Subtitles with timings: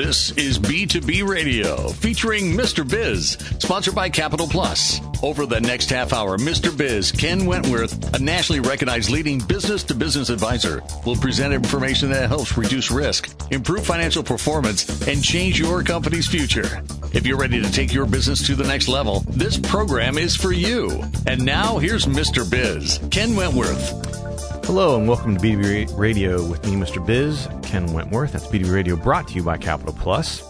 [0.00, 2.88] This is B2B Radio featuring Mr.
[2.88, 4.98] Biz, sponsored by Capital Plus.
[5.22, 6.74] Over the next half hour, Mr.
[6.74, 12.28] Biz, Ken Wentworth, a nationally recognized leading business to business advisor, will present information that
[12.28, 16.82] helps reduce risk, improve financial performance, and change your company's future.
[17.12, 20.52] If you're ready to take your business to the next level, this program is for
[20.52, 21.04] you.
[21.26, 22.50] And now here's Mr.
[22.50, 24.29] Biz, Ken Wentworth.
[24.64, 27.04] Hello and welcome to B2B Radio with me, Mr.
[27.04, 28.32] Biz, Ken Wentworth.
[28.32, 30.42] That's B2B Radio brought to you by Capital Plus.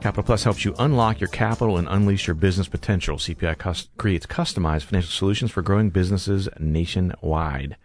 [0.00, 3.16] Capital Plus helps you unlock your capital and unleash your business potential.
[3.16, 7.76] CPI cus- creates customized financial solutions for growing businesses nationwide.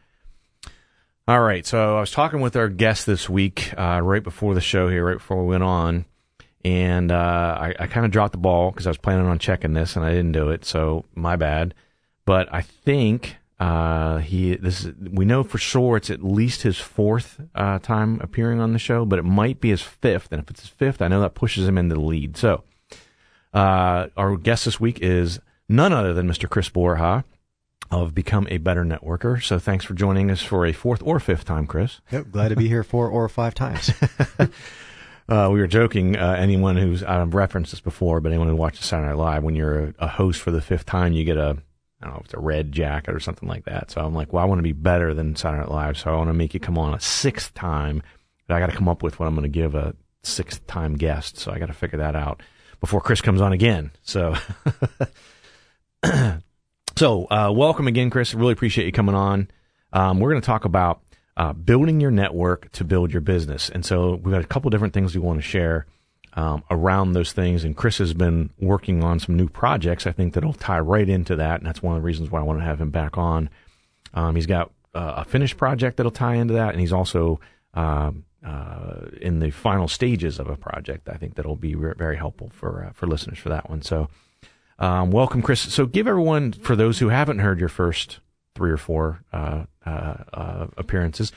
[1.28, 4.62] All right, so I was talking with our guest this week, uh, right before the
[4.62, 6.06] show here, right before we went on,
[6.64, 9.74] and uh, I, I kind of dropped the ball because I was planning on checking
[9.74, 11.74] this and I didn't do it, so my bad.
[12.26, 16.78] But I think uh, he this is, we know for sure it's at least his
[16.78, 20.32] fourth uh, time appearing on the show, but it might be his fifth.
[20.32, 22.36] And if it's his fifth, I know that pushes him into the lead.
[22.36, 22.64] So
[23.54, 26.50] uh, our guest this week is none other than Mr.
[26.50, 27.24] Chris Borja
[27.92, 29.42] of Become a Better Networker.
[29.42, 32.02] So thanks for joining us for a fourth or fifth time, Chris.
[32.12, 33.92] Yep, glad to be here four or five times.
[35.30, 36.18] Uh, we were joking.
[36.18, 39.56] Uh, anyone who's I've referenced this before, but anyone who watches Saturday Night Live, when
[39.56, 41.58] you're a, a host for the fifth time, you get a
[42.04, 43.90] I don't know if it's a red jacket or something like that.
[43.90, 46.18] So I'm like, well, I want to be better than Saturday Night Live, so I
[46.18, 48.04] want to make you come on a sixth time.
[48.46, 50.96] But I got to come up with what I'm going to give a sixth time
[50.96, 51.38] guest.
[51.38, 52.44] So I got to figure that out
[52.82, 53.92] before Chris comes on again.
[54.02, 54.36] So,
[56.98, 58.34] so uh, welcome again, Chris.
[58.34, 59.50] Really appreciate you coming on.
[59.94, 61.02] Um, we're going to talk about
[61.38, 64.94] uh, building your network to build your business, and so we've got a couple different
[64.94, 65.86] things we want to share
[66.36, 67.64] um, around those things.
[67.64, 71.36] And Chris has been working on some new projects, I think, that'll tie right into
[71.36, 71.60] that.
[71.60, 73.50] And that's one of the reasons why I want to have him back on.
[74.14, 76.72] Um, he's got uh, a finished project that'll tie into that.
[76.72, 77.40] And he's also
[77.74, 82.18] um, uh, in the final stages of a project, I think, that'll be re- very
[82.18, 83.82] helpful for, uh, for listeners for that one.
[83.82, 84.10] So,
[84.80, 85.62] um, welcome, Chris.
[85.62, 88.20] So, give everyone, for those who haven't heard your first
[88.56, 91.32] three or four uh, uh, uh, appearances,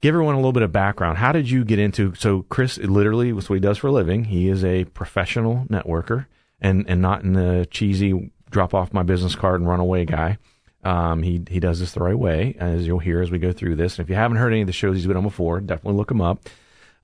[0.00, 1.18] give everyone a little bit of background.
[1.18, 2.14] How did you get into?
[2.14, 4.24] So Chris, literally, was what he does for a living.
[4.24, 6.26] He is a professional networker,
[6.60, 10.38] and and not in the cheesy drop off my business card and run away guy.
[10.82, 13.76] Um, he he does this the right way, as you'll hear as we go through
[13.76, 13.98] this.
[13.98, 16.10] And if you haven't heard any of the shows he's been on before, definitely look
[16.10, 16.48] him up.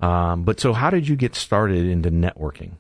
[0.01, 2.73] Um, but so, how did you get started into networking?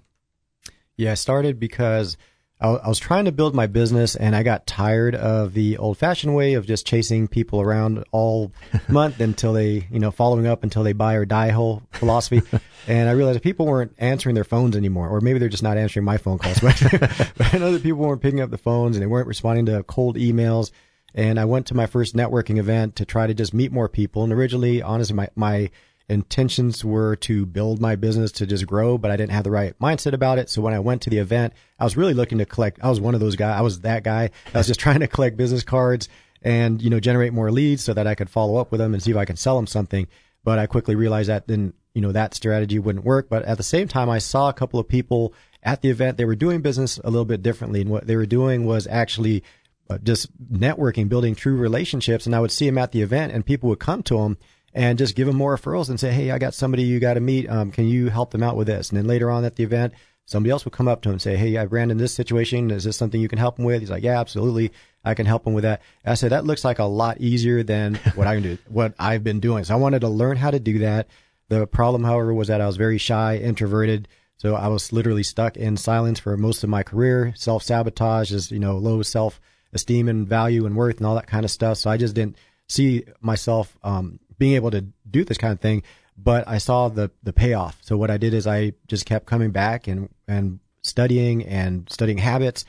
[0.96, 2.16] Yeah, I started because
[2.58, 6.34] I was trying to build my business and I got tired of the old fashioned
[6.34, 8.50] way of just chasing people around all
[8.88, 12.40] month until they, you know, following up until they buy or die whole philosophy.
[12.88, 16.06] and I realized people weren't answering their phones anymore, or maybe they're just not answering
[16.06, 16.60] my phone calls.
[16.60, 16.82] But,
[17.36, 19.82] but I know that people weren't picking up the phones and they weren't responding to
[19.82, 20.70] cold emails.
[21.14, 24.24] And I went to my first networking event to try to just meet more people.
[24.24, 25.70] And originally, honestly, my, my
[26.08, 29.78] intentions were to build my business to just grow, but I didn't have the right
[29.78, 30.48] mindset about it.
[30.48, 32.78] So when I went to the event, I was really looking to collect.
[32.82, 33.58] I was one of those guys.
[33.58, 34.30] I was that guy.
[34.54, 36.08] I was just trying to collect business cards
[36.42, 39.02] and, you know, generate more leads so that I could follow up with them and
[39.02, 40.06] see if I can sell them something.
[40.44, 43.28] But I quickly realized that then, you know, that strategy wouldn't work.
[43.28, 46.18] But at the same time, I saw a couple of people at the event.
[46.18, 47.80] They were doing business a little bit differently.
[47.80, 49.42] And what they were doing was actually
[49.90, 52.26] uh, just networking, building true relationships.
[52.26, 54.38] And I would see them at the event and people would come to them
[54.76, 57.20] and just give them more referrals and say, Hey, I got somebody you got to
[57.20, 57.48] meet.
[57.48, 58.90] Um, can you help them out with this?
[58.90, 59.94] And then later on at the event,
[60.26, 62.70] somebody else would come up to him and say, Hey, I ran in this situation.
[62.70, 63.80] Is this something you can help him with?
[63.80, 64.72] He's like, Yeah, absolutely.
[65.02, 65.80] I can help him with that.
[66.04, 69.24] I said, that looks like a lot easier than what I can do, what I've
[69.24, 69.64] been doing.
[69.64, 71.08] So I wanted to learn how to do that.
[71.48, 74.08] The problem, however, was that I was very shy, introverted.
[74.36, 77.32] So I was literally stuck in silence for most of my career.
[77.36, 79.40] Self sabotage is, you know, low self
[79.72, 81.78] esteem and value and worth and all that kind of stuff.
[81.78, 82.36] So I just didn't
[82.68, 85.82] see myself, um, being able to do this kind of thing,
[86.16, 87.78] but I saw the the payoff.
[87.82, 92.18] So what I did is I just kept coming back and and studying and studying
[92.18, 92.64] habits,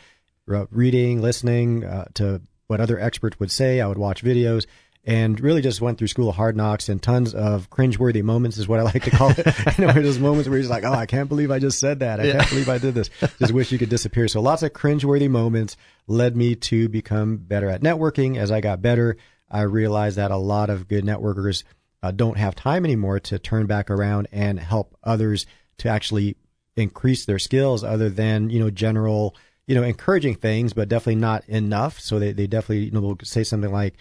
[0.45, 3.81] reading, listening uh, to what other experts would say.
[3.81, 4.65] I would watch videos
[5.07, 8.67] and really just went through school of hard knocks and tons of cringeworthy moments is
[8.67, 9.47] what I like to call it.
[9.77, 12.01] you know, those moments where you're just like, oh, I can't believe I just said
[12.01, 12.19] that.
[12.19, 12.33] I yeah.
[12.33, 13.09] can't believe I did this.
[13.39, 14.27] Just wish you could disappear.
[14.27, 15.77] So lots of cringeworthy moments
[16.07, 18.37] led me to become better at networking.
[18.37, 19.15] As I got better,
[19.49, 21.63] I realize that a lot of good networkers
[22.03, 25.45] uh, don't have time anymore to turn back around and help others
[25.79, 26.37] to actually
[26.75, 29.35] increase their skills other than, you know, general,
[29.65, 31.99] you know, encouraging things, but definitely not enough.
[31.99, 33.95] So they, they definitely, you know, will say something like,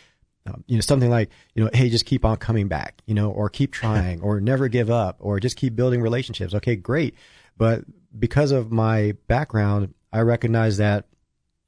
[0.46, 3.30] um, you know, something like, you know, hey, just keep on coming back, you know,
[3.30, 6.54] or keep trying or never give up or just keep building relationships.
[6.54, 7.14] Okay, great.
[7.56, 7.84] But
[8.16, 11.06] because of my background, I recognize that,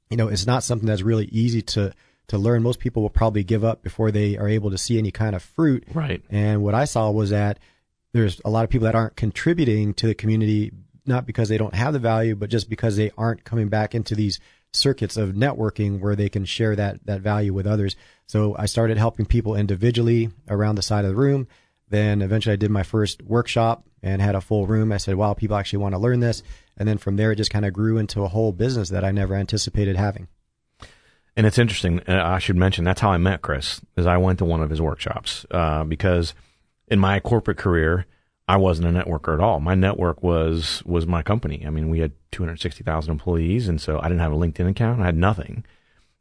[0.09, 1.93] you know, it's not something that's really easy to,
[2.29, 2.63] to learn.
[2.63, 5.43] Most people will probably give up before they are able to see any kind of
[5.43, 5.83] fruit.
[5.93, 6.23] Right.
[6.29, 7.59] And what I saw was that
[8.13, 10.71] there's a lot of people that aren't contributing to the community
[11.05, 14.15] not because they don't have the value, but just because they aren't coming back into
[14.15, 14.39] these
[14.73, 17.95] circuits of networking where they can share that that value with others.
[18.27, 21.47] So I started helping people individually around the side of the room.
[21.89, 24.91] Then eventually I did my first workshop and had a full room.
[24.91, 26.43] I said, wow, people actually want to learn this.
[26.77, 29.11] And then from there, it just kind of grew into a whole business that I
[29.11, 30.27] never anticipated having.
[31.39, 32.01] And it's interesting.
[32.05, 33.79] Uh, I should mention that's how I met Chris.
[33.95, 36.33] Is I went to one of his workshops uh, because
[36.89, 38.07] in my corporate career,
[38.49, 39.61] I wasn't a networker at all.
[39.61, 41.63] My network was was my company.
[41.65, 44.99] I mean, we had 260,000 employees, and so I didn't have a LinkedIn account.
[44.99, 45.63] I had nothing.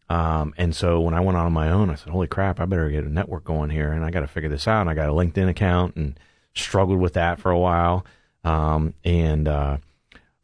[0.09, 2.61] Um, and so when I went on my own, I said, "Holy crap!
[2.61, 4.91] I better get a network going here, and I got to figure this out." And
[4.91, 6.17] I got a LinkedIn account and
[6.55, 8.07] struggled with that for a while,
[8.45, 9.79] um, and uh,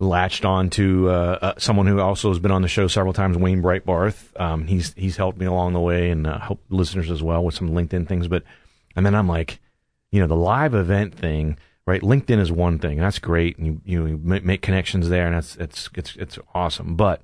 [0.01, 3.37] latched on to uh, uh, someone who also has been on the show several times,
[3.37, 4.39] Wayne Breitbarth.
[4.41, 7.55] Um, he's he's helped me along the way and uh, helped listeners as well with
[7.55, 8.29] some LinkedIn things.
[8.29, 8.43] But
[8.97, 9.61] and then I'm like,
[10.11, 12.03] you know, the live event thing, right?
[12.03, 15.89] LinkedIn is one thing, that's great, and you you make connections there, and that's it's
[15.95, 16.97] it's it's awesome.
[16.97, 17.23] But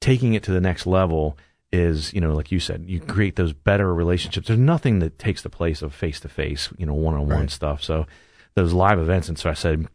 [0.00, 1.36] taking it to the next level
[1.70, 4.46] is, you know, like you said, you create those better relationships.
[4.46, 7.48] There's nothing that takes the place of face to face, you know, one on one
[7.48, 7.82] stuff.
[7.82, 8.06] So
[8.54, 9.28] those live events.
[9.28, 9.86] And so I said,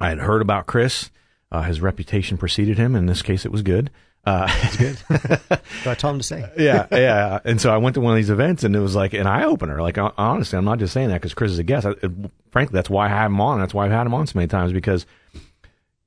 [0.00, 1.10] I had heard about Chris.
[1.52, 2.96] Uh, his reputation preceded him.
[2.96, 3.90] In this case, it was good.
[4.24, 4.96] Uh, it's good.
[5.82, 6.50] so I told him to say.
[6.56, 7.40] yeah, yeah.
[7.44, 9.44] And so I went to one of these events, and it was like an eye
[9.44, 9.82] opener.
[9.82, 11.86] Like honestly, I'm not just saying that because Chris is a guest.
[11.86, 12.10] I, it,
[12.50, 13.60] frankly, that's why I have him on.
[13.60, 15.04] That's why I've had him on so many times because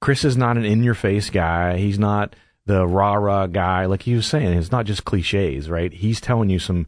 [0.02, 1.78] Chris is not an in your face guy.
[1.78, 3.86] He's not the rah rah guy.
[3.86, 5.94] Like he was saying, it's not just cliches, right?
[5.94, 6.88] He's telling you some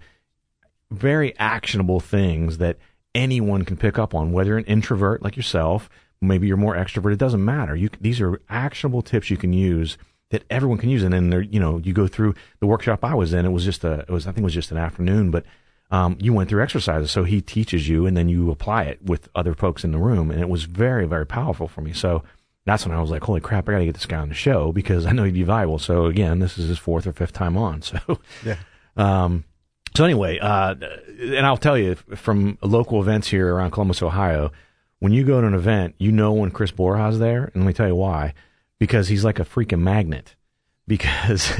[0.89, 2.77] very actionable things that
[3.13, 5.89] anyone can pick up on, whether you're an introvert like yourself,
[6.21, 7.13] maybe you're more extrovert.
[7.13, 7.75] It doesn't matter.
[7.75, 9.97] You, these are actionable tips you can use
[10.29, 11.03] that everyone can use.
[11.03, 13.45] And then there, you know, you go through the workshop I was in.
[13.45, 15.45] It was just a, it was, I think it was just an afternoon, but
[15.89, 17.11] um, you went through exercises.
[17.11, 20.31] So he teaches you and then you apply it with other folks in the room.
[20.31, 21.93] And it was very, very powerful for me.
[21.93, 22.23] So
[22.65, 24.35] that's when I was like, holy crap, I got to get this guy on the
[24.35, 25.79] show because I know he'd be valuable.
[25.79, 27.81] So again, this is his fourth or fifth time on.
[27.87, 28.57] So, yeah.
[28.97, 29.45] Um,
[29.95, 30.75] so anyway, uh,
[31.19, 34.51] and I'll tell you from local events here around Columbus, Ohio,
[34.99, 37.73] when you go to an event, you know when Chris Borja's there, and let me
[37.73, 38.33] tell you why.
[38.79, 40.35] Because he's like a freaking magnet.
[40.87, 41.51] Because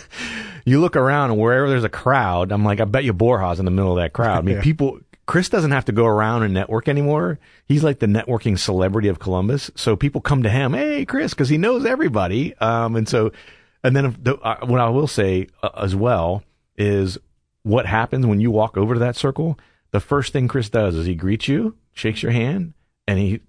[0.64, 3.64] you look around and wherever there's a crowd, I'm like, I bet you Borja's in
[3.64, 4.38] the middle of that crowd.
[4.38, 4.62] I mean, yeah.
[4.62, 7.38] people, Chris doesn't have to go around and network anymore.
[7.66, 9.70] He's like the networking celebrity of Columbus.
[9.74, 12.54] So people come to him, hey, Chris, because he knows everybody.
[12.58, 13.32] Um, and so,
[13.82, 16.44] and then the, uh, what I will say uh, as well
[16.76, 17.18] is
[17.62, 19.58] what happens when you walk over to that circle.
[19.90, 22.74] The first thing Chris does is he greets you, shakes your hand,
[23.06, 23.40] and he,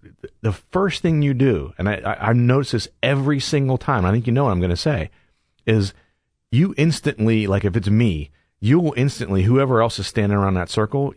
[0.42, 4.06] the first thing you do, and I, I, notice this every single time.
[4.06, 5.10] I think you know what I'm going to say,
[5.66, 5.94] is
[6.52, 10.70] you instantly, like if it's me, you will instantly, whoever else is standing around that
[10.70, 11.14] circle,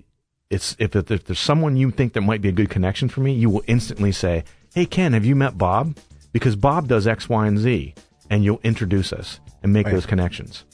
[0.50, 3.32] it's if, if there's someone you think that might be a good connection for me,
[3.32, 4.44] you will instantly say,
[4.74, 5.96] "Hey Ken, have you met Bob?"
[6.32, 7.94] Because Bob does X, Y, and Z,
[8.28, 9.94] and you'll introduce us and make right.
[9.94, 10.65] those connections.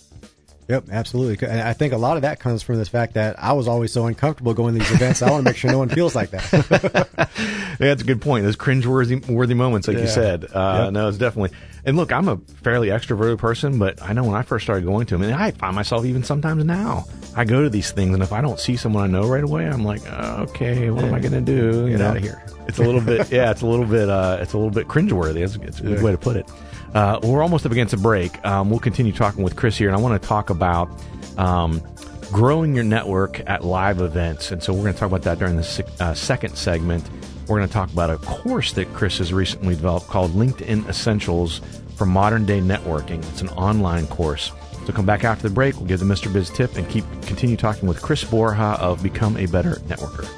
[0.72, 1.46] Yep, absolutely.
[1.46, 3.92] And I think a lot of that comes from the fact that I was always
[3.92, 5.20] so uncomfortable going to these events.
[5.20, 6.50] I want to make sure no one feels like that.
[7.38, 8.46] yeah, that's a good point.
[8.46, 10.04] Those cringe-worthy worthy moments, like yeah.
[10.04, 10.46] you said.
[10.46, 10.94] Uh, yep.
[10.94, 11.54] No, it's definitely.
[11.84, 15.04] And look, I'm a fairly extroverted person, but I know when I first started going
[15.08, 17.04] to them, and I find myself even sometimes now,
[17.36, 19.66] I go to these things, and if I don't see someone I know right away,
[19.66, 21.84] I'm like, oh, okay, what am I going to do?
[21.84, 22.08] You Get know?
[22.08, 22.42] out of here.
[22.66, 25.44] It's a little bit, yeah, it's a little bit, uh, it's a little bit cringeworthy.
[25.44, 26.02] It's, it's a good yeah.
[26.02, 26.48] way to put it.
[26.94, 28.44] Uh, we're almost up against a break.
[28.44, 30.91] Um, we'll continue talking with Chris here, and I want to talk about
[31.39, 31.82] um,
[32.31, 34.51] growing your network at live events.
[34.51, 37.08] And so we're going to talk about that during the uh, second segment.
[37.49, 41.61] We're going to talk about a course that Chris has recently developed called LinkedIn Essentials
[41.96, 43.19] for Modern Day Networking.
[43.31, 44.53] It's an online course.
[44.87, 45.77] So come back after the break.
[45.77, 46.32] We'll give the Mr.
[46.32, 50.29] Biz tip and keep continue talking with Chris Borja of Become a Better Networker.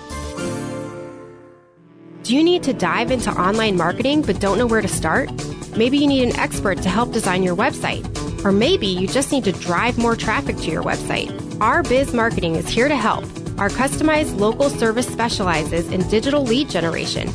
[2.25, 5.31] Do you need to dive into online marketing but don't know where to start?
[5.77, 8.03] Maybe you need an expert to help design your website.
[8.43, 11.31] Or maybe you just need to drive more traffic to your website.
[11.61, 13.25] Our Biz Marketing is here to help.
[13.59, 17.29] Our customized local service specializes in digital lead generation.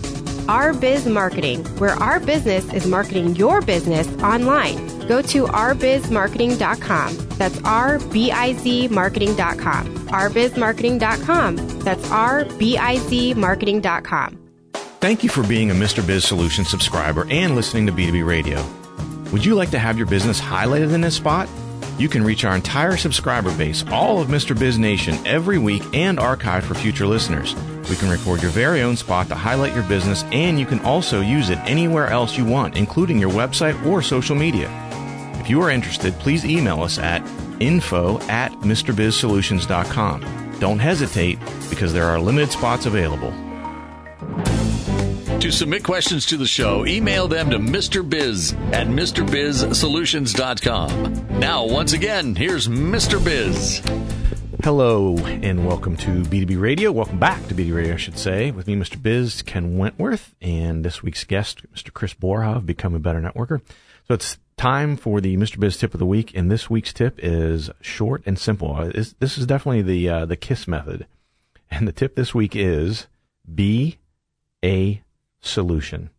[0.48, 4.76] Our Biz Marketing, where our business is marketing your business online.
[5.08, 7.18] Go to rbizmarketing.com.
[7.38, 10.08] That's R B I Z marketing.com.
[10.08, 11.56] rbizmarketing.com.
[11.82, 14.49] That's R B I Z marketing.com.
[15.00, 16.06] Thank you for being a Mr.
[16.06, 18.62] Biz Solution subscriber and listening to B2B Radio.
[19.32, 21.48] Would you like to have your business highlighted in this spot?
[21.98, 24.60] You can reach our entire subscriber base, all of Mr.
[24.60, 27.56] Biz Nation, every week and archive for future listeners.
[27.90, 31.22] We can record your very own spot to highlight your business, and you can also
[31.22, 34.70] use it anywhere else you want, including your website or social media.
[35.40, 37.26] If you are interested, please email us at
[37.62, 40.58] info at MrBizSolutions.com.
[40.60, 41.40] Don't hesitate
[41.70, 43.34] because there are limited spots available.
[45.40, 48.04] To submit questions to the show, email them to Mr.
[48.08, 51.40] Biz at MrBizSolutions.com.
[51.40, 53.24] Now, once again, here's Mr.
[53.24, 53.82] Biz.
[54.62, 56.92] Hello and welcome to B2B Radio.
[56.92, 59.02] Welcome back to B2B Radio, I should say, with me, Mr.
[59.02, 61.94] Biz, Ken Wentworth, and this week's guest, Mr.
[61.94, 63.62] Chris Borja of Become a Better Networker.
[64.10, 65.58] So it's time for the Mr.
[65.58, 68.76] Biz tip of the week, and this week's tip is short and simple.
[68.76, 71.08] Uh, this is definitely the uh, the KISS method,
[71.72, 73.08] and the tip this week is
[73.56, 74.00] be
[74.62, 75.02] a
[75.42, 76.10] solution.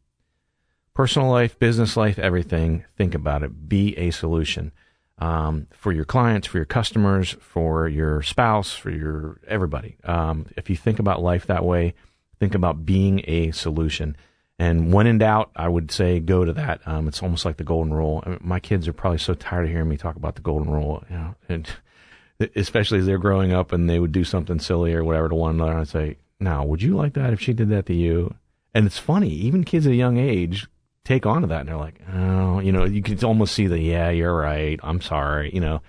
[0.95, 2.85] Personal life, business life, everything.
[2.97, 3.69] Think about it.
[3.69, 4.73] Be a solution
[5.21, 9.97] um, for your clients, for your customers, for your spouse, for your everybody.
[10.05, 11.95] Um, if you think about life that way,
[12.39, 14.17] think about being a solution.
[14.59, 16.81] And when in doubt, I would say go to that.
[16.87, 18.23] Um, it's almost like the golden rule.
[18.27, 20.71] I mean, my kids are probably so tired of hearing me talk about the golden
[20.71, 21.71] rule, you know, and
[22.57, 25.55] especially as they're growing up and they would do something silly or whatever to one
[25.55, 25.79] another.
[25.79, 28.35] I'd say, now, would you like that if she did that to you?
[28.75, 30.67] And it's funny, even kids at a young age
[31.05, 33.79] take on to that and they're like, oh, you know, you can almost see the,
[33.79, 34.79] yeah, you're right.
[34.83, 35.83] I'm sorry, you know.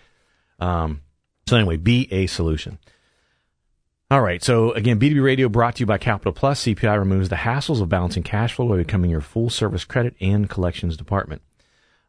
[0.59, 1.01] Um,
[1.47, 2.79] so anyway, be a solution.
[4.09, 4.43] All right.
[4.43, 6.63] So again, B2B radio brought to you by Capital Plus.
[6.63, 10.49] CPI removes the hassles of balancing cash flow by becoming your full service credit and
[10.49, 11.41] collections department.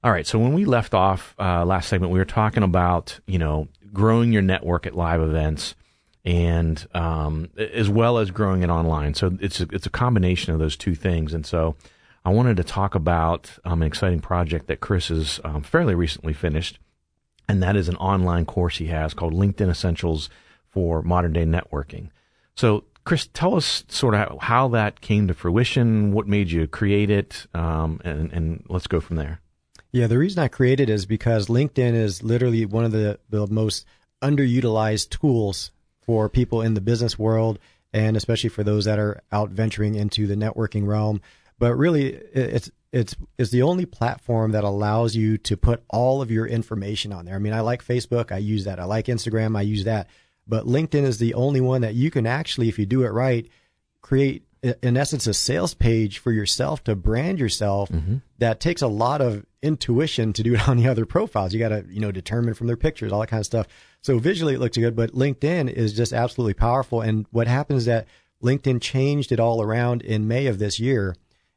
[0.03, 0.27] All right.
[0.27, 4.33] So when we left off uh, last segment, we were talking about, you know, growing
[4.33, 5.77] your network at live events
[6.25, 9.15] and um, as well as growing it online.
[9.15, 11.35] So it's a, it's a combination of those two things.
[11.35, 11.75] And so
[12.25, 16.33] I wanted to talk about um, an exciting project that Chris has um, fairly recently
[16.33, 16.79] finished,
[17.49, 20.31] and that is an online course he has called LinkedIn Essentials
[20.69, 22.11] for Modern Day Networking.
[22.55, 27.11] So, Chris, tell us sort of how that came to fruition, what made you create
[27.11, 29.41] it, um, and, and let's go from there.
[29.91, 33.47] Yeah, the reason I created it is because LinkedIn is literally one of the, the
[33.49, 33.85] most
[34.23, 35.73] underutilized tools
[36.03, 37.59] for people in the business world,
[37.93, 41.21] and especially for those that are out venturing into the networking realm
[41.63, 46.29] but really it's it's it's the only platform that allows you to put all of
[46.29, 47.37] your information on there.
[47.37, 48.81] I mean, I like Facebook, I use that.
[48.81, 50.09] I like Instagram, I use that.
[50.49, 53.49] But LinkedIn is the only one that you can actually, if you do it right,
[54.01, 54.45] create
[54.83, 58.17] in essence a sales page for yourself to brand yourself mm-hmm.
[58.39, 61.69] that takes a lot of intuition to do it on the other profiles you got
[61.69, 63.67] to you know determine from their pictures all that kind of stuff
[64.01, 67.87] so visually it looks good but linkedin is just absolutely powerful and what happens is
[67.87, 68.07] that
[68.43, 71.15] linkedin changed it all around in may of this year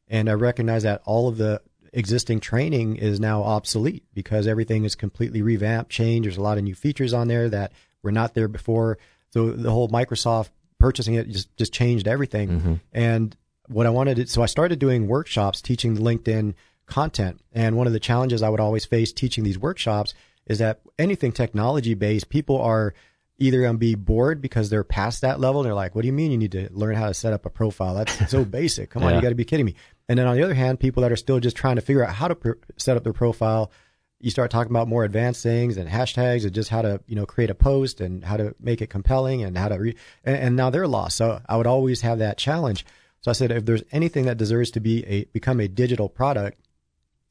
[0.07, 1.61] and I recognize that all of the
[1.93, 6.27] existing training is now obsolete because everything is completely revamped, changed.
[6.27, 7.71] There's a lot of new features on there that
[8.03, 8.97] were not there before.
[9.31, 12.49] So the whole Microsoft purchasing it just, just changed everything.
[12.49, 12.73] Mm-hmm.
[12.93, 13.35] And
[13.67, 16.53] what I wanted to, so I started doing workshops teaching LinkedIn
[16.85, 17.41] content.
[17.53, 20.13] And one of the challenges I would always face teaching these workshops
[20.45, 22.93] is that anything technology based, people are
[23.37, 25.61] either going to be bored because they're past that level.
[25.61, 27.45] And they're like, what do you mean you need to learn how to set up
[27.45, 27.95] a profile?
[27.95, 28.89] That's so basic.
[28.91, 29.15] Come on, yeah.
[29.17, 29.75] you got to be kidding me.
[30.07, 32.13] And then on the other hand, people that are still just trying to figure out
[32.13, 33.71] how to pr- set up their profile,
[34.19, 37.25] you start talking about more advanced things and hashtags and just how to, you know,
[37.25, 40.55] create a post and how to make it compelling and how to re- and, and
[40.55, 41.17] now they're lost.
[41.17, 42.85] So I would always have that challenge.
[43.21, 46.59] So I said, if there's anything that deserves to be a become a digital product,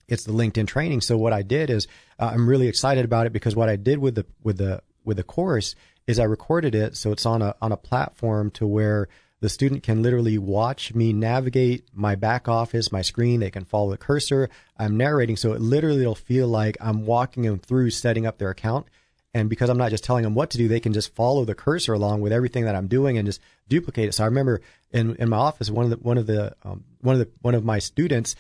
[0.08, 1.00] it's the LinkedIn training.
[1.00, 1.86] So what I did is
[2.18, 5.16] uh, I'm really excited about it because what I did with the with the with
[5.16, 5.74] the course
[6.06, 9.08] is I recorded it so it's on a on a platform to where
[9.40, 13.40] the student can literally watch me navigate my back office, my screen.
[13.40, 14.48] They can follow the cursor.
[14.78, 18.48] I'm narrating, so it literally will feel like I'm walking them through setting up their
[18.48, 18.86] account.
[19.34, 21.54] And because I'm not just telling them what to do, they can just follow the
[21.54, 24.12] cursor along with everything that I'm doing and just duplicate it.
[24.14, 27.14] So I remember in, in my office, one of the one of the um, one
[27.14, 28.36] of the one of my students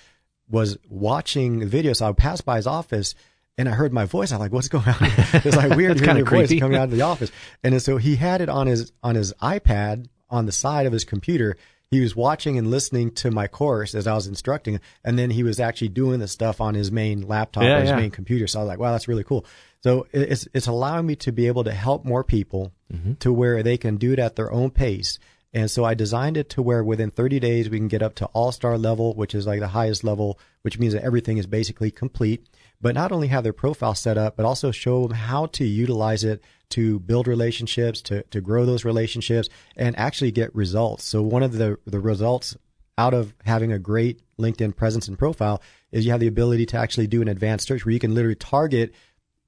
[0.48, 1.92] was watching the video.
[1.92, 3.14] So I passed by his office
[3.56, 4.32] and I heard my voice.
[4.32, 4.96] I'm like, what's going on?
[5.00, 7.30] It's like weird hearing your voice coming out of the office.
[7.62, 11.04] And so he had it on his on his iPad on the side of his
[11.04, 11.56] computer.
[11.90, 15.44] He was watching and listening to my course as I was instructing, and then he
[15.44, 17.96] was actually doing the stuff on his main laptop yeah, or his yeah.
[17.96, 18.48] main computer.
[18.48, 19.46] So I was like, wow, that's really cool.
[19.82, 23.14] So it's it's allowing me to be able to help more people mm-hmm.
[23.14, 25.18] to where they can do it at their own pace.
[25.54, 28.26] And so I designed it to where within 30 days we can get up to
[28.26, 31.92] all star level, which is like the highest level, which means that everything is basically
[31.92, 32.44] complete.
[32.80, 36.24] But not only have their profile set up, but also show them how to utilize
[36.24, 41.04] it to build relationships, to, to grow those relationships, and actually get results.
[41.04, 42.56] So one of the, the results
[42.98, 46.78] out of having a great LinkedIn presence and profile is you have the ability to
[46.78, 48.92] actually do an advanced search where you can literally target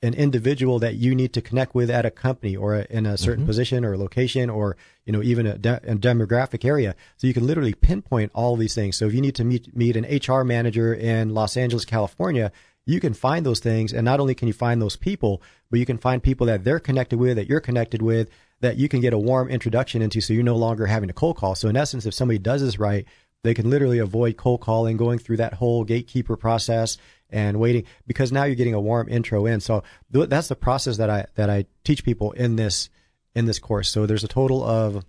[0.06, 3.16] an individual that you need to connect with at a company or a, in a
[3.16, 3.48] certain mm-hmm.
[3.48, 7.46] position or location or you know even a, de- a, demographic area so you can
[7.46, 10.94] literally pinpoint all these things so if you need to meet meet an HR manager
[10.94, 12.52] in Los Angeles California
[12.86, 13.92] you can find those things.
[13.92, 16.80] And not only can you find those people, but you can find people that they're
[16.80, 20.20] connected with, that you're connected with, that you can get a warm introduction into.
[20.20, 21.56] So you're no longer having to cold call.
[21.56, 23.04] So in essence, if somebody does this right,
[23.42, 26.98] they can literally avoid cold calling, going through that whole gatekeeper process
[27.30, 29.60] and waiting because now you're getting a warm intro in.
[29.60, 32.88] So th- that's the process that I that I teach people in this
[33.34, 33.90] in this course.
[33.90, 35.04] So there's a total of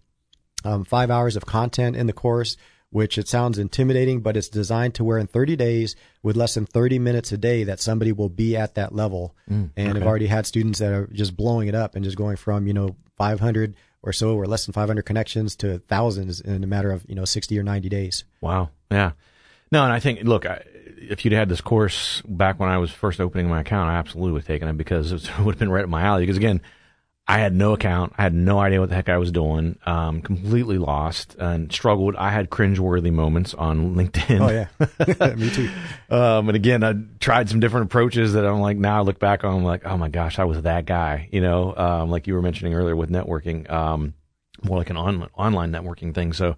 [0.63, 2.57] um, five hours of content in the course,
[2.89, 6.65] which it sounds intimidating, but it's designed to where in 30 days, with less than
[6.65, 9.35] 30 minutes a day, that somebody will be at that level.
[9.49, 9.99] Mm, and okay.
[9.99, 12.73] I've already had students that are just blowing it up and just going from you
[12.73, 17.05] know 500 or so, or less than 500 connections to thousands in a matter of
[17.07, 18.23] you know 60 or 90 days.
[18.41, 18.69] Wow.
[18.91, 19.11] Yeah.
[19.71, 20.63] No, and I think look, I,
[20.97, 24.33] if you'd had this course back when I was first opening my account, I absolutely
[24.33, 26.23] would have taken it because it would have been right up my alley.
[26.23, 26.61] Because again,
[27.29, 28.13] I had no account.
[28.17, 29.77] I had no idea what the heck I was doing.
[29.85, 32.15] Um, completely lost and struggled.
[32.15, 34.39] I had cringeworthy moments on LinkedIn.
[34.39, 35.69] Oh yeah, me too.
[36.09, 39.43] Um, and again, I tried some different approaches that I'm like now I look back
[39.43, 39.55] on.
[39.55, 41.27] I'm like, oh my gosh, I was that guy.
[41.31, 44.13] You know, um, like you were mentioning earlier with networking, um,
[44.63, 46.31] more like an on, online networking thing.
[46.31, 46.55] So,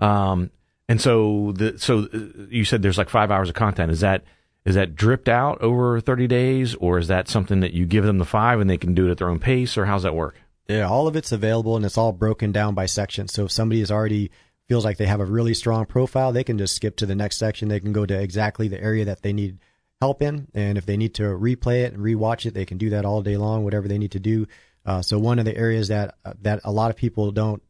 [0.00, 0.50] um,
[0.88, 2.18] and so the so uh,
[2.48, 3.92] you said there's like five hours of content.
[3.92, 4.24] Is that
[4.66, 8.18] is that dripped out over 30 days, or is that something that you give them
[8.18, 10.34] the five and they can do it at their own pace, or how's that work?
[10.68, 13.28] Yeah, all of it's available and it's all broken down by section.
[13.28, 14.32] So if somebody is already
[14.68, 17.36] feels like they have a really strong profile, they can just skip to the next
[17.36, 17.68] section.
[17.68, 19.58] They can go to exactly the area that they need
[20.00, 22.90] help in, and if they need to replay it and rewatch it, they can do
[22.90, 23.62] that all day long.
[23.62, 24.46] Whatever they need to do.
[24.84, 27.62] Uh, so one of the areas that uh, that a lot of people don't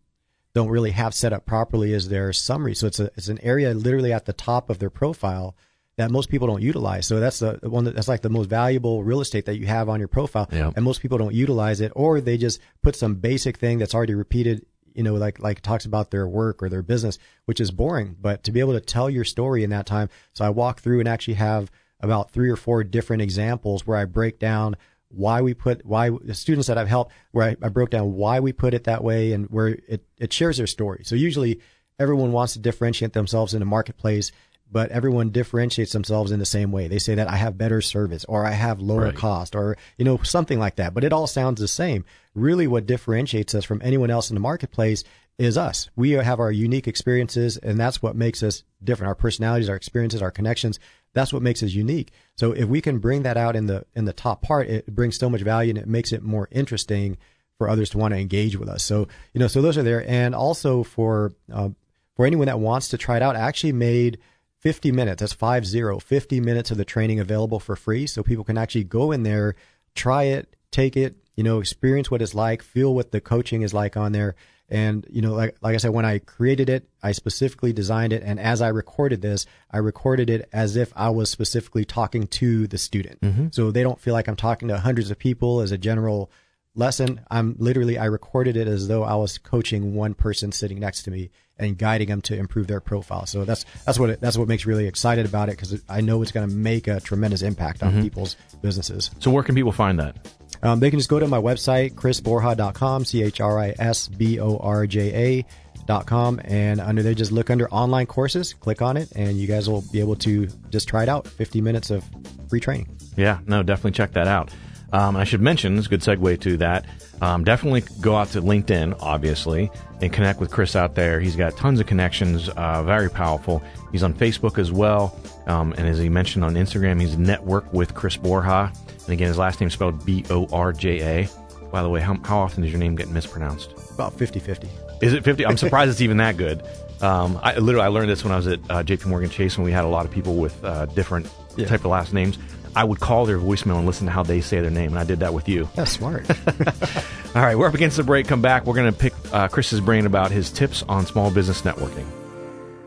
[0.54, 2.74] don't really have set up properly is their summary.
[2.74, 5.54] So it's a it's an area literally at the top of their profile
[5.96, 7.06] that most people don't utilize.
[7.06, 9.88] So that's the one that, that's like the most valuable real estate that you have
[9.88, 10.70] on your profile, yeah.
[10.74, 14.14] and most people don't utilize it, or they just put some basic thing that's already
[14.14, 14.66] repeated.
[14.94, 18.16] You know, like like talks about their work or their business, which is boring.
[18.18, 21.00] But to be able to tell your story in that time, so I walk through
[21.00, 24.76] and actually have about three or four different examples where I break down
[25.08, 28.40] why we put why the students that I've helped where I, I, broke down why
[28.40, 31.02] we put it that way and where it, it shares their story.
[31.04, 31.60] So usually
[31.98, 34.32] everyone wants to differentiate themselves in a marketplace
[34.70, 36.88] but everyone differentiates themselves in the same way.
[36.88, 39.14] They say that I have better service or I have lower right.
[39.14, 40.92] cost or, you know, something like that.
[40.92, 42.04] But it all sounds the same.
[42.34, 45.04] Really what differentiates us from anyone else in the marketplace
[45.38, 45.88] is us.
[45.94, 49.08] We have our unique experiences and that's what makes us different.
[49.08, 50.80] Our personalities, our experiences, our connections.
[51.12, 52.12] That's what makes us unique.
[52.36, 55.18] So if we can bring that out in the, in the top part, it brings
[55.18, 57.18] so much value and it makes it more interesting
[57.56, 58.82] for others to want to engage with us.
[58.82, 60.06] So, you know, so those are there.
[60.08, 61.70] And also for, uh,
[62.16, 64.18] for anyone that wants to try it out, I actually made
[64.60, 65.20] 50 minutes.
[65.20, 65.98] That's five zero.
[65.98, 68.06] 50 minutes of the training available for free.
[68.06, 69.54] So people can actually go in there,
[69.94, 73.74] try it, take it, you know, experience what it's like, feel what the coaching is
[73.74, 74.34] like on there.
[74.68, 78.22] And, you know, like, like I said, when I created it, I specifically designed it.
[78.24, 82.66] And as I recorded this, I recorded it as if I was specifically talking to
[82.66, 83.20] the student.
[83.20, 83.46] Mm-hmm.
[83.52, 86.32] So they don't feel like I'm talking to hundreds of people as a general
[86.76, 87.20] lesson.
[87.30, 91.10] I'm literally, I recorded it as though I was coaching one person sitting next to
[91.10, 93.26] me and guiding them to improve their profile.
[93.26, 96.00] So that's that's what it, that's what makes me really excited about it because I
[96.00, 98.02] know it's going to make a tremendous impact on mm-hmm.
[98.02, 99.10] people's businesses.
[99.20, 100.16] So where can people find that?
[100.62, 104.40] Um, they can just go to my website, chrisborja.com, C H R I S B
[104.40, 105.46] O R J A.
[105.86, 109.46] Dot com and under there just look under online courses click on it and you
[109.46, 112.04] guys will be able to just try it out 50 minutes of
[112.48, 114.50] free training yeah no definitely check that out
[114.96, 116.86] um, I should mention, it's a good segue to that.
[117.20, 121.20] Um, definitely go out to LinkedIn, obviously, and connect with Chris out there.
[121.20, 123.62] He's got tons of connections, uh, very powerful.
[123.92, 125.14] He's on Facebook as well.
[125.46, 128.72] Um, and as he mentioned on Instagram, he's Network with Chris Borja.
[129.04, 131.28] And again, his last name is spelled B O R J A.
[131.70, 133.74] By the way, how, how often does your name get mispronounced?
[133.92, 134.66] About 50 50.
[135.02, 135.44] Is it 50?
[135.44, 136.62] I'm surprised it's even that good.
[137.02, 139.66] Um, I literally I learned this when I was at uh, JP Morgan Chase when
[139.66, 141.66] we had a lot of people with uh, different yeah.
[141.66, 142.38] type of last names.
[142.76, 145.04] I would call their voicemail and listen to how they say their name, and I
[145.04, 145.66] did that with you.
[145.74, 146.28] That's smart.
[147.34, 148.28] All right, we're up against the break.
[148.28, 148.66] Come back.
[148.66, 152.06] We're going to pick uh, Chris's brain about his tips on small business networking.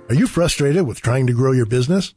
[0.09, 2.13] Are you frustrated with trying to grow your business?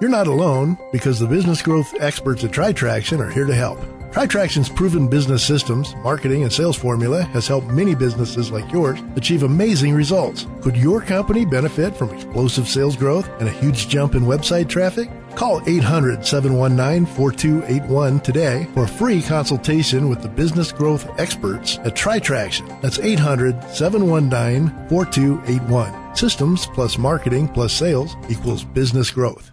[0.00, 3.78] You're not alone because the business growth experts at TriTraction are here to help.
[4.12, 9.42] TriTraction's proven business systems, marketing, and sales formula has helped many businesses like yours achieve
[9.42, 10.46] amazing results.
[10.62, 15.10] Could your company benefit from explosive sales growth and a huge jump in website traffic?
[15.34, 21.94] Call 800 719 4281 today for a free consultation with the business growth experts at
[21.94, 22.80] TriTraction.
[22.80, 26.16] That's 800 719 4281.
[26.16, 29.50] Systems plus marketing plus sales equals business growth.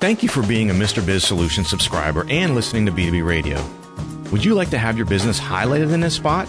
[0.00, 1.04] Thank you for being a Mr.
[1.04, 3.62] Biz Solution subscriber and listening to B2B Radio.
[4.30, 6.48] Would you like to have your business highlighted in this spot?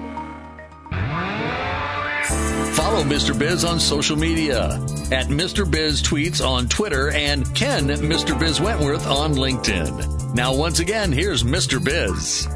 [3.01, 3.37] Follow Mr.
[3.37, 4.73] Biz on social media
[5.11, 5.69] at Mr.
[5.69, 8.39] Biz Tweets on Twitter and Ken Mr.
[8.39, 10.35] Biz Wentworth on LinkedIn.
[10.35, 11.83] Now, once again, here's Mr.
[11.83, 12.47] Biz.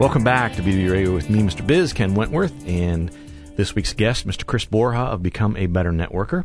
[0.00, 1.66] Welcome back to BB Radio with me, Mr.
[1.66, 3.10] Biz, Ken Wentworth, and
[3.56, 4.46] this week's guest, Mr.
[4.46, 6.44] Chris Borja of Become a Better Networker.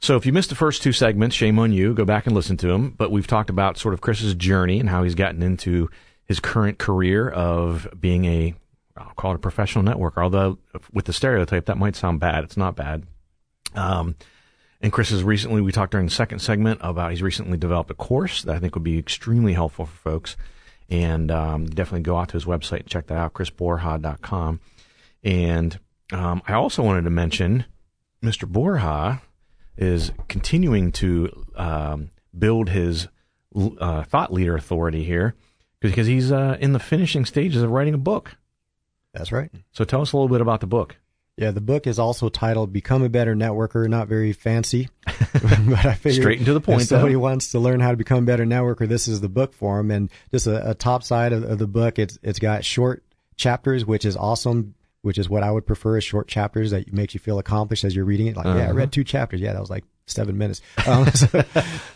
[0.00, 1.94] So if you missed the first two segments, shame on you.
[1.94, 2.90] Go back and listen to them.
[2.90, 5.88] But we've talked about sort of Chris's journey and how he's gotten into
[6.26, 8.54] his current career of being a,
[8.96, 10.22] I'll call it a professional networker.
[10.22, 10.58] Although
[10.92, 12.44] with the stereotype, that might sound bad.
[12.44, 13.04] It's not bad.
[13.74, 14.14] Um,
[14.80, 17.94] and Chris has recently, we talked during the second segment about he's recently developed a
[17.94, 20.36] course that I think would be extremely helpful for folks.
[20.90, 24.60] And um, definitely go out to his website and check that out, chrisborja.com.
[25.22, 25.78] And
[26.12, 27.64] um, I also wanted to mention
[28.22, 28.46] Mr.
[28.46, 29.22] Borja
[29.76, 33.08] is continuing to um, build his
[33.56, 35.34] uh, thought leader authority here
[35.80, 38.36] because he's uh, in the finishing stages of writing a book.
[39.14, 39.50] That's right.
[39.72, 40.96] So tell us a little bit about the book.
[41.36, 45.94] Yeah, the book is also titled "Become a Better Networker." Not very fancy, but I
[46.00, 46.82] figured straight into the point.
[46.82, 47.20] If somebody though.
[47.20, 49.90] wants to learn how to become a better networker, this is the book for them.
[49.90, 53.02] And just a, a top side of, of, the book, it's it's got short
[53.36, 54.74] chapters, which is awesome.
[55.02, 57.94] Which is what I would prefer is short chapters that makes you feel accomplished as
[57.94, 58.36] you're reading it.
[58.36, 58.58] Like, uh-huh.
[58.58, 59.40] yeah, I read two chapters.
[59.40, 60.60] Yeah, that was like seven minutes.
[60.86, 61.26] Um, so,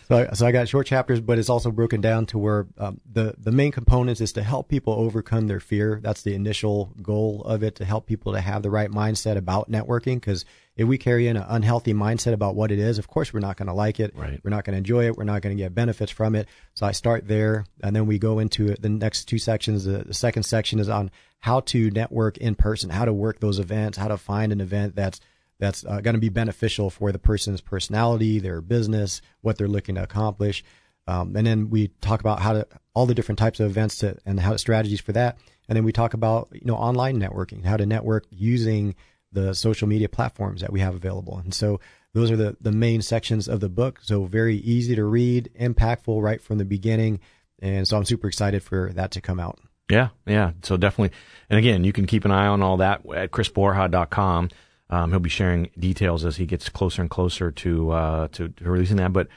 [0.09, 3.01] so, I, so, I, got short chapters, but it's also broken down to where um,
[3.11, 6.01] the the main components is to help people overcome their fear.
[6.03, 9.71] That's the initial goal of it to help people to have the right mindset about
[9.71, 10.16] networking.
[10.16, 10.44] Because
[10.77, 13.57] if we carry in an unhealthy mindset about what it is, of course we're not
[13.57, 14.14] going to like it.
[14.14, 14.40] Right.
[14.42, 15.16] We're not going to enjoy it.
[15.16, 16.49] We're not going to get benefits from it.
[16.75, 19.85] So I start there, and then we go into the next two sections.
[19.85, 23.59] The, the second section is on how to network in person, how to work those
[23.59, 25.21] events, how to find an event that's
[25.59, 29.97] that's uh, going to be beneficial for the person's personality, their business, what they're looking
[29.97, 30.64] to accomplish.
[31.07, 34.16] Um, and then we talk about how to all the different types of events to,
[34.27, 35.38] and how strategies for that.
[35.68, 38.94] And then we talk about you know online networking, how to network using
[39.33, 41.38] the social media platforms that we have available.
[41.38, 41.81] And so
[42.14, 44.01] those are the the main sections of the book.
[44.03, 47.21] So very easy to read, impactful right from the beginning.
[47.61, 49.59] And so I'm super excited for that to come out.
[49.90, 50.53] Yeah, yeah.
[50.62, 51.16] So definitely.
[51.49, 54.51] And again, you can keep an eye on all that at chrisborja.com.
[54.90, 58.64] Um, he'll be sharing details as he gets closer and closer to, uh, to, to
[58.64, 59.12] releasing that.
[59.12, 59.29] But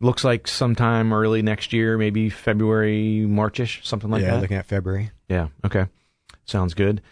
[0.00, 4.34] looks like sometime early next year, maybe February, Marchish, something like yeah, that.
[4.36, 5.10] Yeah, looking at February.
[5.28, 5.48] Yeah.
[5.64, 5.86] Okay.
[6.46, 7.02] Sounds good.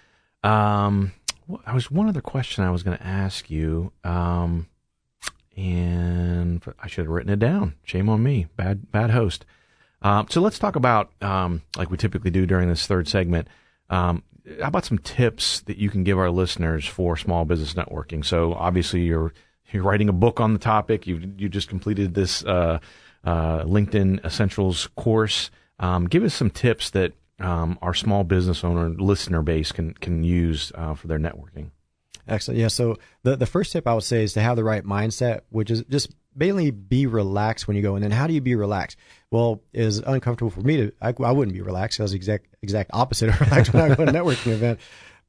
[0.42, 1.12] Um,
[1.66, 3.92] I was one other question I was going to ask you.
[4.04, 4.68] Um,
[5.56, 7.74] and I should have written it down.
[7.84, 8.46] Shame on me.
[8.56, 9.44] Bad, bad host.
[10.00, 13.48] Um, so let's talk about, um, like we typically do during this third segment,
[13.90, 14.22] um,
[14.60, 18.24] how about some tips that you can give our listeners for small business networking?
[18.24, 19.32] So obviously you're
[19.70, 21.06] you're writing a book on the topic.
[21.06, 22.78] You you just completed this uh,
[23.24, 25.50] uh, LinkedIn Essentials course.
[25.78, 30.24] Um, give us some tips that um, our small business owner listener base can can
[30.24, 31.70] use uh, for their networking.
[32.28, 32.60] Excellent.
[32.60, 32.68] Yeah.
[32.68, 35.70] So the the first tip I would say is to have the right mindset, which
[35.70, 37.96] is just mainly be relaxed when you go.
[37.96, 38.96] And how do you be relaxed?
[39.32, 40.92] Well, is uncomfortable for me to.
[41.00, 41.98] I, I wouldn't be relaxed.
[41.98, 44.78] I was the exact exact opposite of relaxed when I go to a networking event.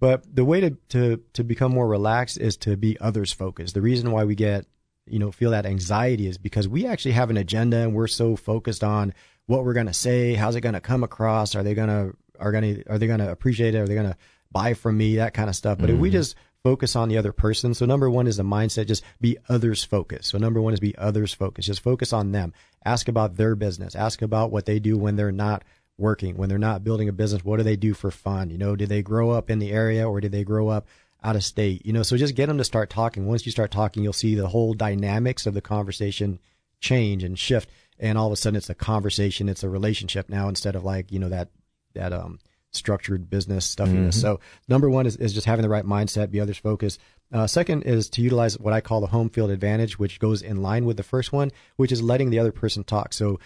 [0.02, 3.74] But the way to, to to become more relaxed is to be others focused.
[3.74, 4.66] The reason why we get
[5.08, 8.36] you know feel that anxiety is because we actually have an agenda and we're so
[8.36, 9.14] focused on
[9.46, 12.14] what we're going to say, how's it going to come across, are they going to
[12.42, 14.18] are going to are they going to appreciate it, are they going to
[14.52, 15.78] buy from me, that kind of stuff.
[15.78, 15.96] But mm-hmm.
[15.96, 16.18] if we mm-hmm.
[16.18, 17.74] just focus on the other person.
[17.74, 20.30] So number one is the mindset, just be others focused.
[20.30, 21.68] So number one is be others focused.
[21.68, 22.54] Just focus on them.
[22.86, 23.96] Ask about their business.
[23.96, 25.64] Ask about what they do when they're not
[25.98, 27.44] working, when they're not building a business.
[27.44, 28.50] What do they do for fun?
[28.50, 30.88] You know, did they grow up in the area or did they grow up
[31.22, 31.86] out of state?
[31.86, 33.28] You know, so just get them to start talking.
[33.28, 36.40] Once you start talking, you'll see the whole dynamics of the conversation
[36.80, 37.70] change and shift.
[38.00, 39.50] And all of a sudden it's a conversation.
[39.50, 41.50] It's a relationship now instead of like, you know, that,
[41.94, 42.40] that, um,
[42.74, 44.18] structured business stuffiness.
[44.18, 44.22] Mm-hmm.
[44.22, 47.00] So number one is, is just having the right mindset, be others focused.
[47.32, 50.62] Uh, second is to utilize what I call the home field advantage, which goes in
[50.62, 53.14] line with the first one, which is letting the other person talk.
[53.14, 53.40] So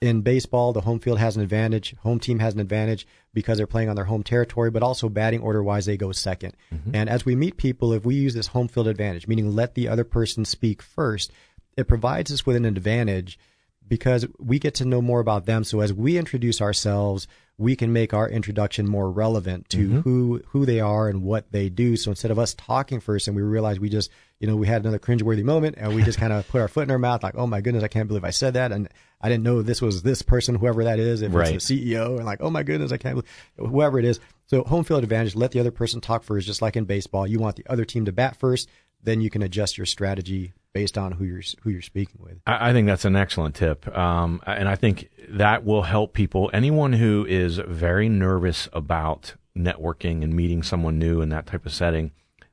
[0.00, 1.94] in baseball, the home field has an advantage.
[2.00, 5.40] Home team has an advantage because they're playing on their home territory, but also batting
[5.40, 6.94] order wise, they go 2nd mm-hmm.
[6.94, 9.88] And as we meet people, if we use this home field advantage, meaning let the
[9.88, 11.32] other person speak first,
[11.76, 13.38] it provides us with an advantage
[13.86, 15.64] because we get to know more about them.
[15.64, 20.00] So as we introduce ourselves, we can make our introduction more relevant to mm-hmm.
[20.00, 21.96] who who they are and what they do.
[21.96, 24.82] So instead of us talking first and we realize we just you know we had
[24.82, 27.36] another cringeworthy moment and we just kind of put our foot in our mouth like
[27.36, 28.88] oh my goodness I can't believe I said that and
[29.20, 31.54] I didn't know this was this person whoever that is if right.
[31.54, 34.18] it's the CEO and like oh my goodness I can't believe whoever it is.
[34.46, 37.38] So home field advantage let the other person talk first just like in baseball you
[37.38, 38.68] want the other team to bat first
[39.02, 42.38] then you can adjust your strategy based on who you're who you're speaking with.
[42.46, 46.50] I, I think that's an excellent tip, um, and I think that will help people.
[46.52, 51.72] Anyone who is very nervous about networking and meeting someone new in that type of
[51.72, 52.10] setting,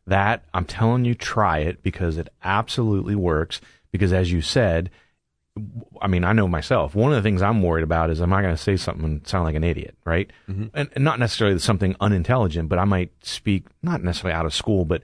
[0.08, 3.60] that I'm telling you, try it because it absolutely works.
[3.92, 4.90] Because as you said,
[6.02, 6.96] I mean, I know myself.
[6.96, 9.28] One of the things I'm worried about is am I going to say something and
[9.28, 10.32] sound like an idiot, right?
[10.48, 10.68] Mm-hmm.
[10.74, 14.86] And, and, not necessarily something unintelligent, but I might speak not necessarily out of school,
[14.86, 15.02] but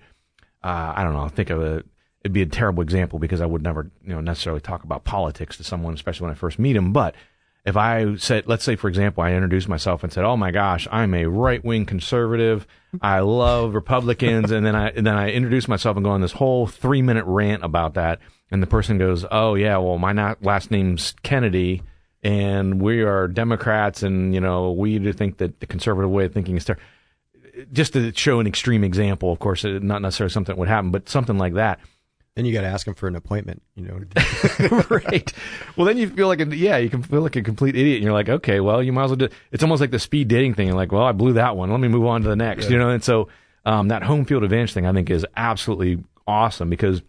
[0.63, 1.27] uh, I don't know.
[1.27, 1.83] Think of a
[2.27, 5.57] it'd be a terrible example because I would never you know necessarily talk about politics
[5.57, 6.93] to someone, especially when I first meet them.
[6.93, 7.15] But
[7.65, 10.87] if I said, let's say for example, I introduced myself and said, "Oh my gosh,
[10.91, 12.67] I'm a right wing conservative.
[13.01, 16.33] I love Republicans," and then I and then I introduce myself and go on this
[16.33, 18.19] whole three minute rant about that
[18.51, 21.83] and the person goes, "Oh yeah, well my not, last name's Kennedy,
[22.23, 26.33] and we are Democrats, and you know we do think that the conservative way of
[26.33, 26.83] thinking is terrible."
[27.73, 30.91] Just to show an extreme example, of course, uh, not necessarily something that would happen,
[30.91, 31.79] but something like that.
[32.37, 33.99] Then you got to ask them for an appointment, you know.
[34.89, 35.33] right.
[35.75, 38.03] Well, then you feel like a, yeah, you can feel like a complete idiot, and
[38.03, 39.29] you're like, okay, well, you might as well do.
[39.51, 40.67] It's almost like the speed dating thing.
[40.67, 41.71] You're like, well, I blew that one.
[41.71, 42.65] Let me move on to the next.
[42.65, 42.73] Yeah.
[42.73, 43.27] You know, and so
[43.65, 47.01] um, that home field advantage thing, I think, is absolutely awesome because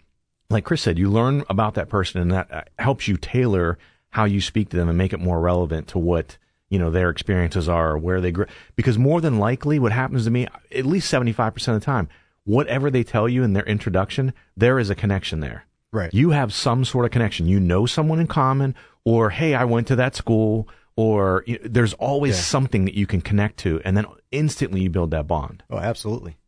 [0.50, 3.78] like Chris said, you learn about that person and that uh, helps you tailor
[4.10, 6.38] how you speak to them and make it more relevant to what,
[6.70, 8.46] you know, their experiences are or where they grew.
[8.74, 12.08] Because more than likely what happens to me, at least 75% of the time,
[12.48, 15.66] whatever they tell you in their introduction, there is a connection there.
[15.92, 16.12] Right.
[16.12, 17.46] You have some sort of connection.
[17.46, 21.68] You know someone in common or, hey, I went to that school or you know,
[21.68, 22.42] there's always yeah.
[22.42, 25.62] something that you can connect to and then instantly you build that bond.
[25.68, 26.38] Oh, absolutely.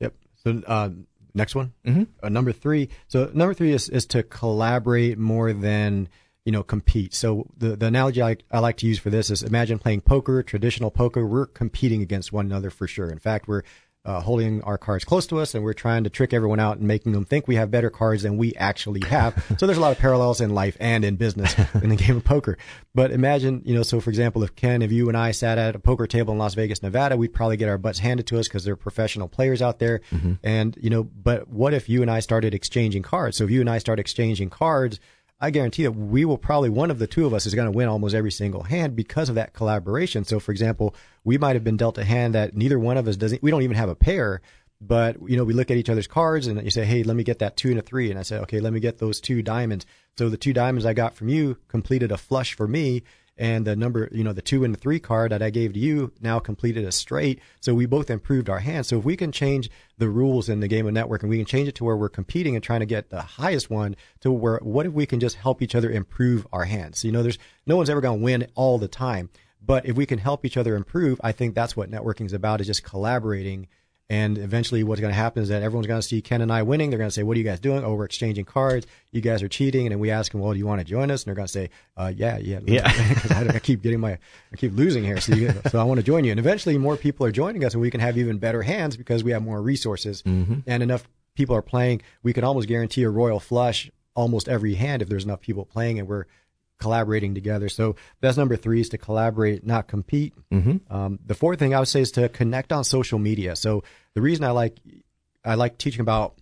[0.00, 0.14] Yep.
[0.42, 0.90] So, uh,
[1.34, 2.04] Next one, mm-hmm.
[2.20, 2.88] uh, number three.
[3.06, 6.08] So number three is is to collaborate more than
[6.44, 7.14] you know compete.
[7.14, 10.42] So the the analogy I, I like to use for this is imagine playing poker,
[10.42, 11.24] traditional poker.
[11.24, 13.08] We're competing against one another for sure.
[13.08, 13.62] In fact, we're
[14.08, 16.88] uh, holding our cards close to us and we're trying to trick everyone out and
[16.88, 19.34] making them think we have better cards than we actually have.
[19.58, 22.24] so there's a lot of parallels in life and in business in the game of
[22.24, 22.56] poker.
[22.94, 25.76] But imagine, you know, so for example, if Ken, if you and I sat at
[25.76, 28.48] a poker table in Las Vegas, Nevada, we'd probably get our butts handed to us
[28.48, 30.00] because there are professional players out there.
[30.10, 30.34] Mm-hmm.
[30.42, 33.36] And, you know, but what if you and I started exchanging cards?
[33.36, 35.00] So if you and I start exchanging cards,
[35.40, 37.76] I guarantee that we will probably one of the two of us is going to
[37.76, 40.24] win almost every single hand because of that collaboration.
[40.24, 43.16] So, for example, we might have been dealt a hand that neither one of us
[43.16, 43.42] doesn't.
[43.42, 44.40] We don't even have a pair,
[44.80, 47.22] but you know, we look at each other's cards and you say, "Hey, let me
[47.22, 48.10] get that two and a three.
[48.10, 50.92] and I say, "Okay, let me get those two diamonds." So the two diamonds I
[50.92, 53.04] got from you completed a flush for me,
[53.38, 55.78] and the number, you know, the two and the three card that I gave to
[55.78, 57.40] you now completed a straight.
[57.60, 58.86] So we both improved our hand.
[58.86, 61.46] So if we can change the rules in the game of network and we can
[61.46, 64.58] change it to where we're competing and trying to get the highest one to where,
[64.62, 67.04] what if we can just help each other improve our hands?
[67.04, 69.30] You know, there's no one's ever going to win all the time.
[69.60, 72.60] But if we can help each other improve, I think that's what networking is about
[72.60, 73.68] is just collaborating
[74.10, 76.62] and eventually, what's going to happen is that everyone's going to see Ken and I
[76.62, 76.88] winning.
[76.88, 77.84] They're going to say, "What are you guys doing?
[77.84, 78.86] Oh, we're exchanging cards.
[79.12, 81.10] You guys are cheating." And then we ask them, "Well, do you want to join
[81.10, 84.00] us?" And they're going to say, uh, "Yeah, yeah, yeah." Because I, I, keep getting
[84.00, 84.12] my,
[84.52, 86.30] I keep losing here, so you, so I want to join you.
[86.30, 89.22] And eventually, more people are joining us, and we can have even better hands because
[89.22, 90.60] we have more resources mm-hmm.
[90.66, 92.00] and enough people are playing.
[92.22, 95.98] We can almost guarantee a royal flush almost every hand if there's enough people playing,
[95.98, 96.24] and we're
[96.78, 97.68] collaborating together.
[97.68, 100.34] So that's number three is to collaborate, not compete.
[100.52, 100.92] Mm-hmm.
[100.94, 103.56] Um, the fourth thing I would say is to connect on social media.
[103.56, 103.82] So
[104.14, 104.78] the reason I like
[105.44, 106.34] I like teaching about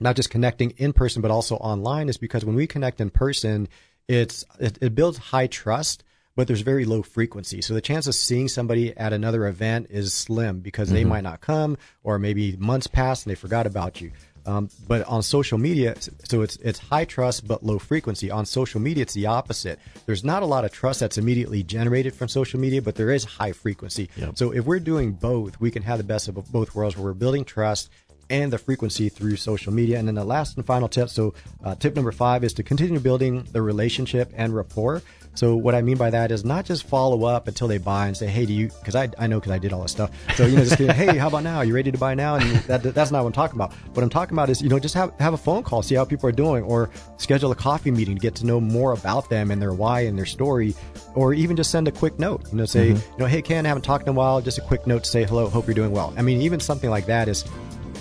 [0.00, 3.68] not just connecting in person but also online is because when we connect in person,
[4.08, 6.04] it's it, it builds high trust.
[6.36, 7.62] But there's very low frequency.
[7.62, 10.96] So the chance of seeing somebody at another event is slim because mm-hmm.
[10.96, 14.10] they might not come or maybe months pass and they forgot about you.
[14.46, 18.30] Um, but on social media, so it's it's high trust but low frequency.
[18.30, 19.78] On social media, it's the opposite.
[20.06, 23.24] There's not a lot of trust that's immediately generated from social media, but there is
[23.24, 24.10] high frequency.
[24.16, 24.36] Yep.
[24.36, 27.14] So if we're doing both, we can have the best of both worlds, where we're
[27.14, 27.88] building trust
[28.30, 29.98] and the frequency through social media.
[29.98, 31.08] And then the last and final tip.
[31.08, 35.02] So uh, tip number five is to continue building the relationship and rapport.
[35.34, 38.16] So what I mean by that is not just follow up until they buy and
[38.16, 40.10] say, "Hey, do you?" Because I, I know because I did all this stuff.
[40.36, 41.58] So you know, just "Hey, how about now?
[41.58, 43.72] Are you ready to buy now?" And that, that's not what I'm talking about.
[43.72, 46.04] What I'm talking about is you know just have have a phone call, see how
[46.04, 49.50] people are doing, or schedule a coffee meeting to get to know more about them
[49.50, 50.74] and their why and their story,
[51.14, 52.42] or even just send a quick note.
[52.50, 53.12] You know, say mm-hmm.
[53.12, 54.40] you know, "Hey, Ken, I haven't talked in a while.
[54.40, 55.48] Just a quick note to say hello.
[55.48, 57.44] Hope you're doing well." I mean, even something like that is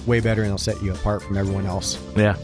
[0.05, 2.01] way better and it'll set you apart from everyone else.
[2.15, 2.35] Yeah.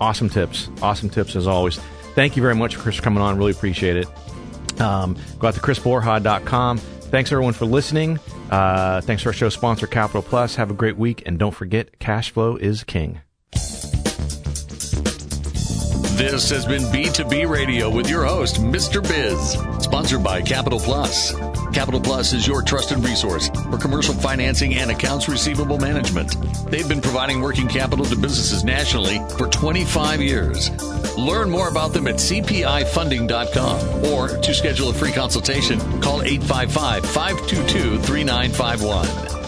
[0.00, 0.68] Awesome tips.
[0.82, 1.80] Awesome tips as always.
[2.16, 3.36] Thank you very much, Chris, for coming on.
[3.36, 4.80] Really appreciate it.
[4.80, 6.78] Um, go out to chrisborja.com.
[6.78, 8.18] Thanks everyone for listening.
[8.50, 10.56] Uh, thanks to our show sponsor, Capital Plus.
[10.56, 13.20] Have a great week, and don't forget, cash flow is king.
[16.16, 19.02] This has been B2B Radio with your host, Mr.
[19.02, 21.34] Biz, sponsored by Capital Plus.
[21.76, 26.34] Capital Plus is your trusted resource for commercial financing and accounts receivable management.
[26.70, 30.70] They've been providing working capital to businesses nationally for 25 years.
[31.18, 37.98] Learn more about them at cpifunding.com or to schedule a free consultation, call 855 522
[37.98, 39.45] 3951.